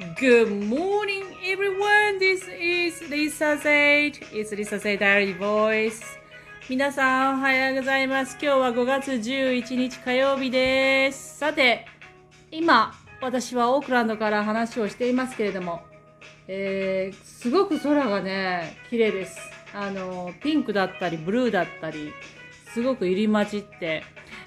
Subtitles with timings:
[0.00, 2.18] Good morning, everyone.
[2.18, 4.26] This is Lisa Zaid.
[4.32, 6.02] It's Lisa Zaid Diary Voice.
[6.68, 8.36] 皆さん、おはようございます。
[8.42, 11.38] 今日は5月11日火曜日です。
[11.38, 11.86] さて、
[12.50, 15.82] 今、私はオークランドから話をしていますけれども、
[16.48, 19.38] えー、すごく空がね、綺麗です。
[19.72, 22.12] あの、ピンクだったり、ブルーだったり、
[22.72, 24.02] すごく入り混じって、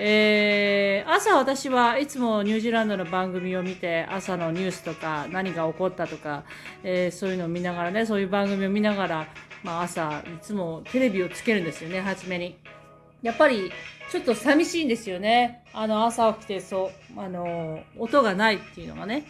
[0.00, 6.44] えー、朝私はいつもニュージーランドの番組を見て朝のニュースとか何が起こったとか、
[6.84, 9.26] えー、そういうのを見ながらねそういう番組を見ながら、
[9.64, 12.56] まあ、朝いつもテレビをつけるんですよね初めに。
[13.22, 13.72] やっぱり
[14.12, 15.64] ちょっと寂しいんですよね。
[15.72, 19.24] あの朝起きてそうあの音がないっていうのがね。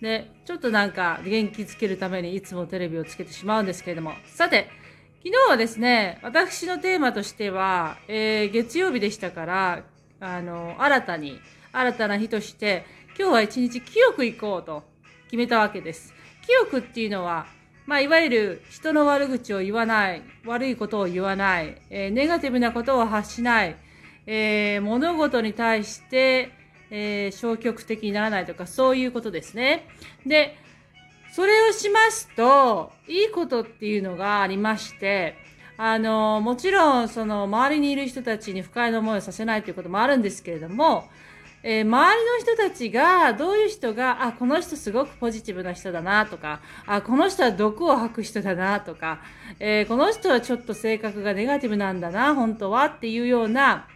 [0.00, 4.12] でちょっとなんか元気つけるためにいつもテレビをつけてしまうんですけれども。
[4.24, 4.70] さて
[5.18, 9.82] 昨日はですね私のテーマとしては、えー、月曜日でしたから
[10.20, 11.38] あの、新たに、
[11.72, 12.84] 新たな日として、
[13.18, 14.82] 今日は一日清く行こうと
[15.24, 16.14] 決めたわけです。
[16.46, 17.46] 清くっていうのは、
[17.86, 23.76] まあ、いわゆる人の悪口を言わない、悪いことを言わない、えー、ネガティブなことを発しない、
[24.26, 26.50] えー、物事に対して、
[26.90, 29.86] えー、消極的にならないとか、そういうことですね。
[30.24, 30.56] で、
[31.32, 35.36] それをしますと、いいことっていうのがありまして、
[35.78, 41.08] あの、もちろん、その、周りにいる人たちに不快な思いをさせないということもあるんですけれども、
[41.62, 49.20] えー、周りの人たちが、どういう人が、あ、この人すごくポジティブな人だなとか、あ、この人は毒を吐く人だなとか、
[49.58, 53.88] えー、この人はちょっと性格がネガティブなんだな、本当はっていうような、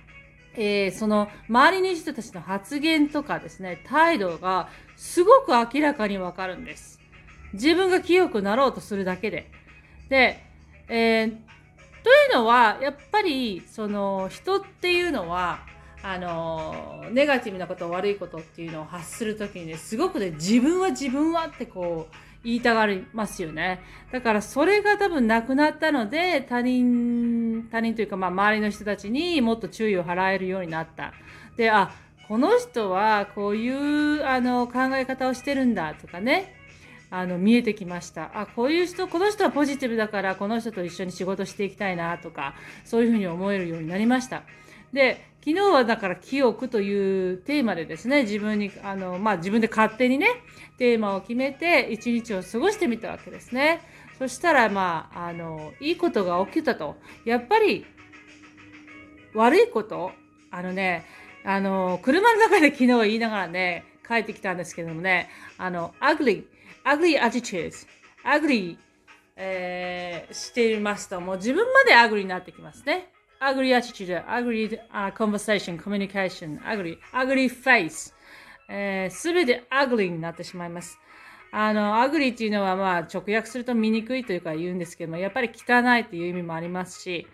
[0.54, 7.00] えー、その、周りの人たちの発言とかですね、態度が、すごく明らかにわかるんです。
[7.52, 9.50] 自分が清くなろうとするだけで。
[10.08, 10.42] で、
[10.88, 11.36] えー、
[12.02, 15.60] というのは、やっぱり、その、人っていうのは、
[16.02, 23.80] あの、ネガティブなこと、悪いことっていうのを発するときにね、すごくね、自分は自分はってこう、言いたがりますよね。
[24.12, 31.12] だから、それが多分なくなったので、他人、他人というか、まあ、周りの人たちにもっと注意を払えるようになった。
[31.56, 31.92] で、あ、
[32.28, 36.54] この人はこういう、あの、考え方をしてるんだとかね。
[37.10, 38.30] あの、見えてきました。
[38.34, 42.54] あ、こういう人、この人はポジティブだから、この人と一緒に仕事していきたいなとか、
[42.84, 44.42] そういうふうに思えるようになりました。
[44.92, 50.28] で、昨日はだから清くというテーマでですね、自分に、あの、まあ、自分で勝手にね、
[50.78, 53.80] テーマを決めて一日を過ごしてみたわけですね。
[54.18, 56.96] そしたら、まあ、あの、いいことが起きたと。
[57.24, 57.86] やっぱり、
[59.34, 60.12] 悪いこと
[60.50, 61.04] あのね、
[61.44, 66.44] あの、車の中で昨日言いながらね、帰ってきたんですけどもね、あの、ugly
[66.84, 67.86] ugly attitudes,
[68.24, 68.76] ugly、
[69.36, 73.12] えー、していますと、もう自分まで ugly になってきますね。
[73.40, 78.12] ugly attitude, ugly、uh, conversation, communication, ugly, ugly face,
[79.10, 80.98] す、べ、て ugly になってしまいます。
[81.52, 87.26] あの、ugly っていうのはまあ直訳すると見にくいというか言うんですけども、やっぱり汚いという意味もありますし、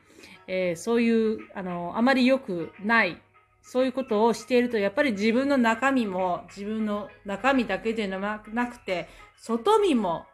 [0.47, 3.21] えー、そういう、あの、あまり良くない
[3.66, 10.25] そういうことをしていると、やっぱり自分の中身も、自分の中身だけでなくて、外身も、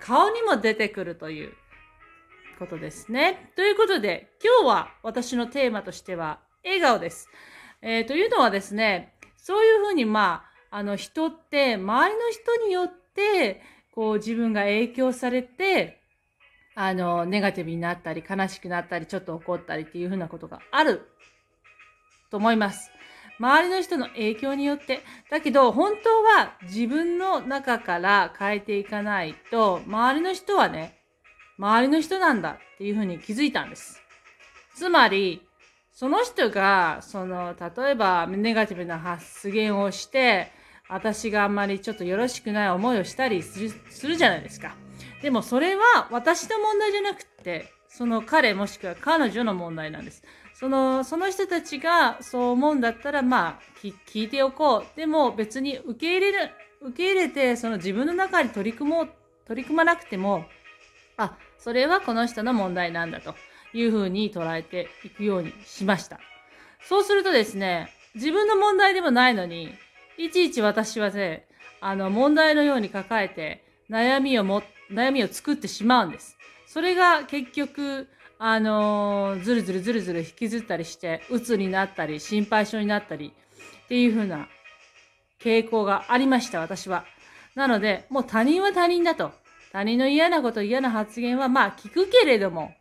[0.00, 1.52] 顔にも出てくるという
[2.58, 3.52] ことですね。
[3.56, 7.28] ということで、今日は私のテーマとしては、笑顔です。
[7.82, 13.60] えー、というのはですね、そういうふうに、まあ、あの、人って、周りの人によって、
[13.94, 16.00] こう、自分が影響されて、
[16.74, 21.02] あの、ネガティブになったり、悲しくなったり、ちょっと怒ったりっていうふうなことがある
[22.32, 22.90] と思います。
[23.38, 25.00] 周りの人の影響によって。
[25.30, 30.98] だけど、本当は自分の中から変えていかないと、周りの人はね、
[31.58, 34.00] 周りの人なんだっていうふうに気づいたんです。
[34.74, 35.46] つまり、
[35.92, 40.50] その人が、その、例えば、ネガティブな発言をして、
[40.88, 44.74] 私があんまりちょっとよろしくない思いをしたりするするじゃないですか。
[45.22, 50.22] でもそれは私の問題じゃなくて、その彼もしくは彼女の問題なんです。
[50.54, 54.96] その、その人たちがそう思うんだったら、まあ、聞いておこう。
[54.96, 56.50] でも別に受け入れる、
[56.80, 59.08] 受け入れて、その自分の中に取り組もう、
[59.46, 60.46] 取り組まなくても、
[61.18, 63.34] あ、それはこの人の問題なんだと
[63.74, 66.18] いうふうに捉えていくようにしました。
[66.88, 69.70] そうするとですね、自分の問題でもないのに、
[70.16, 71.46] いちいち私はね、
[71.82, 76.38] あの、問題のように抱えて、悩みをも、悩みを作ってしまうんです。
[76.72, 78.08] それが結局、
[78.38, 83.34] あのー、ずるずるずるずる引きずったりして、鬱になったり、心配性になったり、
[83.84, 84.48] っていう風な
[85.38, 87.04] 傾向がありました、私は。
[87.54, 89.32] なので、もう他人は他人だと。
[89.70, 92.72] 他人の嫌なこと、嫌な発言は、まあ聞くけれども、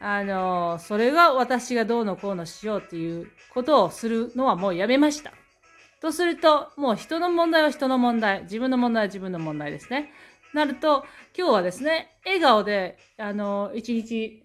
[0.00, 5.32] あのー、それが私がどうのこうのしようっていうことをするのはもうやめました。
[6.00, 10.10] とすると、もう人の問題は人の問題、自分の問題は自分の問題ですね。
[10.52, 11.04] なると、
[11.36, 14.44] 今日はですね、笑顔で、あの、一日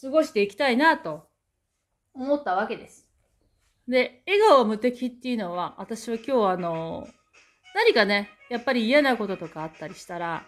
[0.00, 1.28] 過ごしていきたいなと
[2.14, 3.06] 思ったわけです。
[3.86, 7.06] で、笑顔無敵っていうのは、私は今日はあの、
[7.74, 10.46] 何かね、やっぱり嫌なこととかあったりしたら、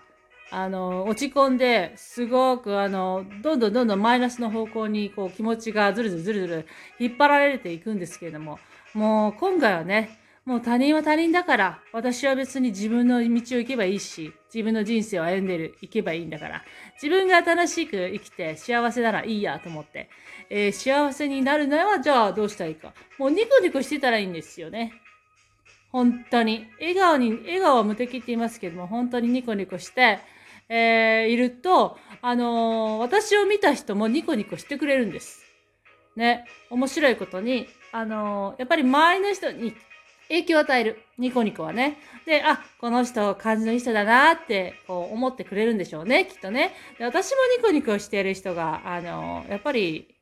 [0.50, 6.66] あの、落ち込んで、すごくあの、どんどんどんどんマイナスの方向に、こう、気持ちがずるずるずるずる
[6.98, 8.58] 引っ張られていくんですけれども、
[8.94, 16.64] もう今回はね、もう他人は他人だから、私は別に自分の道を行けばいいし、自分の人生を歩んでる、行けばいいんだから、
[17.02, 20.08] 自分が楽しく生きて幸せならいいやと思って、
[20.48, 22.94] えー、幸せになるなら、じゃあどうしたらいいか。
[23.18, 24.92] もうニコニコしてたらいいんですよね。
[25.90, 26.68] 本当に。
[26.78, 30.20] 笑顔に、笑顔は無敵って言いますけども、本当にニコニコして、
[30.68, 35.44] えー、いると、あのー、私を見た人もニコニコしてくれるんです。
[36.14, 36.44] ね。
[36.70, 39.74] 面白いことに、あのー、やっぱり周りの人に
[40.28, 41.02] 影響を与える。
[41.18, 41.98] ニコニコはね。
[42.26, 46.74] で、あ、この人感じのいい人だなって、こう思ってくれるんでしょうね、きっとね。
[46.98, 50.14] で私もニコニコしている人が、あの、やっぱり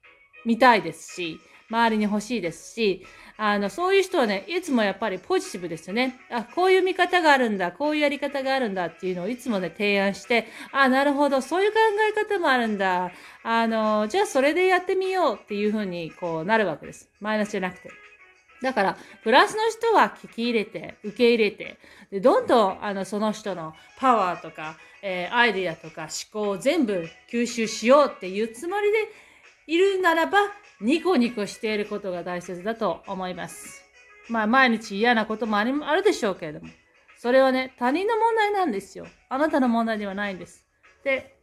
[0.44, 1.40] 見たいですし、
[1.70, 3.06] 周りに欲しいですし、
[3.36, 6.20] あの、そういう人はね、いつもやっぱりポジティブですよね。
[6.30, 11.78] あ、こういう見方があるんだ、こういうやり方があるんだっていうのをいつもね、提案して、あ、なるほど、そういう考
[12.10, 13.10] え方もあるんだ。
[13.42, 17.10] あの、じゃあそれでやってみようっていうふうに、こうなるわけです。
[17.20, 18.03] マイナスじゃなくて。
[18.64, 21.76] だから、プラスの人は聞き入れて、受け入れて、
[22.10, 28.98] でどんどん、あの、その人のパワーとか、えー、アイデアとか思考を全部吸収しようっていうつもりで
[29.66, 30.38] いるならば、
[30.80, 33.84] ニコニコしていることが大切だと思います。
[34.30, 36.70] まあ、毎日嫌なこともあるでしょうけれども、
[37.18, 39.06] それはね、他人の問題なんですよ。
[39.28, 40.64] あなたの問題ではないんです。
[41.04, 41.36] で、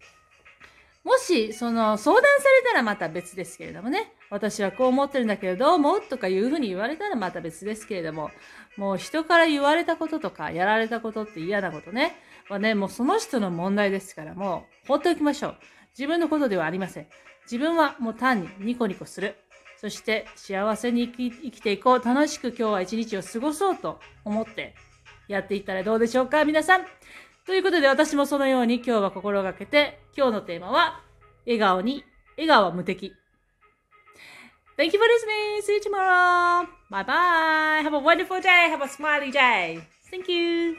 [1.04, 8.30] もし、その、相談されたらまた別ですけれどもね、私はこう思ってるんだけど、どう思うとかいうふうに言われたらまた別ですけれども、
[8.78, 12.16] もう人から言われたこととか、やられたことって嫌なことね、
[12.50, 15.56] はね、もうその人の問題ですから、もう放っておきましょう。
[15.98, 17.08] 自分のことではありません。
[17.44, 19.36] 自分はもう単にニコニコする。
[19.78, 22.06] そして幸せに生き生きていこう。
[22.06, 24.76] 楽しく今日は一日を過ごそうと思って
[25.28, 26.86] やっていったらどうでしょうか皆さん。
[27.46, 31.02] ということで私もそのように今日は心がけて、今日のテーマは
[31.46, 32.04] 笑顔に、
[32.38, 33.14] 笑顔は無敵。
[34.78, 35.62] Thank you for listening.
[35.62, 36.68] See you tomorrow.
[36.90, 37.82] Bye bye.
[37.84, 38.70] Have a wonderful day.
[38.70, 39.82] Have a smiley day.
[40.10, 40.76] Thank you.